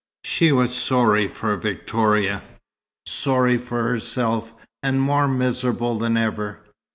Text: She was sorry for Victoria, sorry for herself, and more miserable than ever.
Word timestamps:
She 0.23 0.51
was 0.51 0.75
sorry 0.75 1.27
for 1.27 1.55
Victoria, 1.57 2.41
sorry 3.05 3.59
for 3.59 3.83
herself, 3.83 4.51
and 4.81 4.99
more 4.99 5.27
miserable 5.27 5.99
than 5.99 6.17
ever. 6.17 6.57